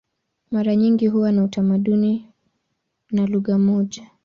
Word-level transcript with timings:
Mara 0.51 0.75
nyingi 0.75 1.07
huwa 1.07 1.31
na 1.31 1.43
utamaduni 1.43 2.29
na 3.11 3.25
lugha 3.27 3.57
moja. 3.57 4.11